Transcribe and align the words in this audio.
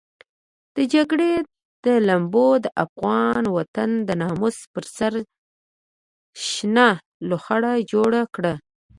د 0.75 0.77
جګړې 0.93 1.31
لمبو 2.07 2.47
د 2.63 2.65
افغان 2.85 3.43
وطن 3.57 3.89
د 4.07 4.09
ناموس 4.21 4.57
پر 4.73 4.85
سر 4.95 5.13
شنه 6.47 6.87
لوخړه 7.27 7.73
جوړه 7.91 8.21
کړه. 8.35 8.53